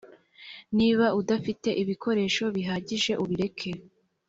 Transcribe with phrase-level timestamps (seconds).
[0.77, 3.71] niba udafite ibikoresho bihagije ubireke.